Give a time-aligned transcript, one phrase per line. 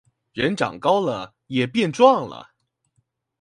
[0.33, 2.53] 人長高了也變壯了